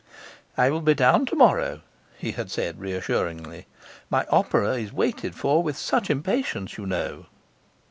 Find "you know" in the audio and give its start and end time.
6.75-7.27